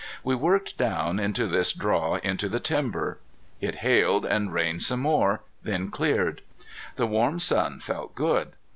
[0.23, 3.19] We worked down into this draw into the timber.
[3.59, 6.41] It hailed, and rained some more, then cleared.
[6.95, 8.53] The warm sun felt good.